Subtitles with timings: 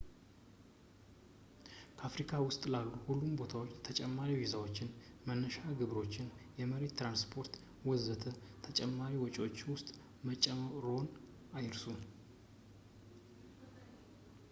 [1.97, 4.73] ከአፍሪካ ውጭ ላሉት ሁሉም ቦታዎች ተጨማሪ ቪዛዎች፣
[5.21, 6.15] የመነሻ ግብሮች፣
[6.59, 7.53] የመሬት ትራንስፖርት፣
[7.89, 8.25] ወዘተ
[8.67, 9.87] ተጨማሪ ወጪዎች ውስጥ
[10.29, 11.07] መጨመርዎን
[11.59, 11.85] አይርሱ